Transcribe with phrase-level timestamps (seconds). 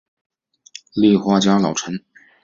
[0.95, 2.03] 立花家老臣。